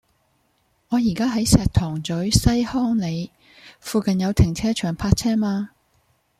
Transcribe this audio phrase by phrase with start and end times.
[0.87, 3.29] 我依家喺石塘咀西康里，
[3.79, 5.69] 附近有停車場泊車嗎